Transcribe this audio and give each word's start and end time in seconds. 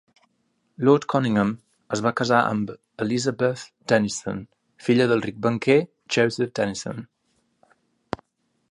Lord 0.87 1.03
Conyngham 1.13 1.51
es 1.97 2.01
va 2.05 2.13
casar 2.21 2.39
amb 2.53 2.71
Elizabeth 3.05 3.67
Denison, 3.93 4.41
filla 4.87 5.09
del 5.13 5.23
ric 5.29 5.39
banquer 5.49 5.79
Joseph 6.19 6.57
Denison. 6.63 7.07